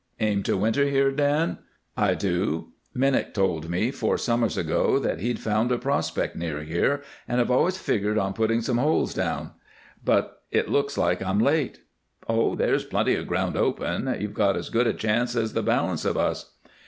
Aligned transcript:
"Aim 0.19 0.41
to 0.41 0.57
winter 0.57 0.85
here, 0.87 1.11
Dan?" 1.11 1.59
"I 1.95 2.15
do. 2.15 2.69
Minook 2.97 3.35
told 3.35 3.69
me, 3.69 3.91
four 3.91 4.17
summers 4.17 4.57
ago, 4.57 4.97
that 4.97 5.19
he'd 5.19 5.37
found 5.39 5.71
a 5.71 5.77
prospect 5.77 6.35
near 6.35 6.63
here, 6.63 7.03
and 7.27 7.39
I've 7.39 7.51
always 7.51 7.77
figgered 7.77 8.17
on 8.17 8.33
putting 8.33 8.63
some 8.63 8.79
holes 8.79 9.13
down. 9.13 9.51
But 10.03 10.41
it 10.49 10.67
looks 10.69 10.97
like 10.97 11.21
I'm 11.21 11.37
late." 11.37 11.81
"Oh, 12.27 12.55
there's 12.55 12.83
plenty 12.83 13.13
of 13.13 13.27
ground 13.27 13.55
open. 13.55 14.15
You've 14.19 14.33
got 14.33 14.57
as 14.57 14.71
good 14.71 14.87
a 14.87 14.93
chance 14.95 15.35
as 15.35 15.53
the 15.53 15.61
balance 15.61 16.03
of 16.03 16.17
us." 16.17 16.49